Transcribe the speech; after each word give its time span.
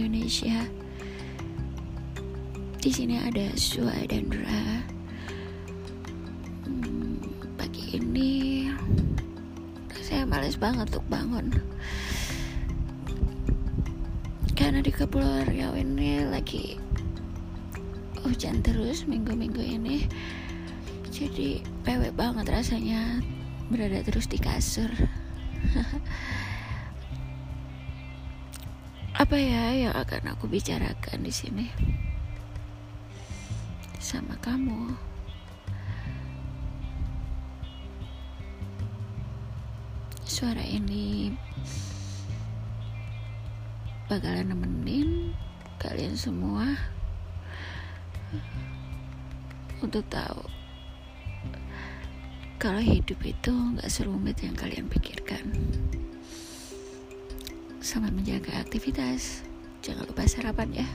Indonesia. 0.00 0.64
Di 2.80 2.90
sini 2.90 3.20
ada 3.20 3.52
Sua 3.54 3.92
dan 4.08 4.26
Dra. 4.32 4.64
Hmm, 6.64 7.20
pagi 7.60 8.00
ini 8.00 8.66
saya 10.00 10.24
males 10.24 10.56
banget 10.56 10.90
untuk 10.94 11.06
bangun. 11.12 11.52
Karena 14.56 14.80
di 14.80 14.88
Kepulauan 14.88 15.46
Riau 15.46 15.76
ini 15.76 16.24
lagi 16.24 16.80
hujan 18.24 18.64
terus 18.64 19.04
minggu-minggu 19.04 19.60
ini. 19.60 20.08
Jadi 21.12 21.60
pewek 21.84 22.16
banget 22.16 22.48
rasanya 22.48 23.20
berada 23.68 24.00
terus 24.02 24.24
di 24.26 24.40
kasur. 24.40 24.88
Apa 29.20 29.36
ya 29.36 29.76
yang 29.76 29.92
akan 29.92 30.32
aku 30.32 30.48
bicarakan 30.48 31.20
di 31.20 31.28
sini 31.28 31.68
sama 34.00 34.32
kamu? 34.40 34.96
Suara 40.24 40.64
ini 40.64 41.36
bakalan 44.08 44.56
nemenin 44.56 45.36
kalian 45.76 46.16
semua 46.16 46.80
untuk 49.84 50.00
tahu 50.08 50.48
kalau 52.56 52.80
hidup 52.80 53.20
itu 53.20 53.52
nggak 53.52 53.92
serumit 53.92 54.40
yang 54.40 54.56
kalian 54.56 54.88
pikirkan. 54.88 55.44
Selamat 57.90 58.22
menjaga 58.22 58.54
aktivitas. 58.62 59.42
Jangan 59.82 60.06
lupa 60.06 60.22
sarapan 60.22 60.70
ya. 60.70 60.86